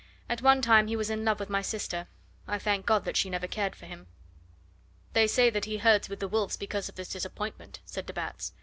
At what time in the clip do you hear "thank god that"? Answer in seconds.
2.57-3.15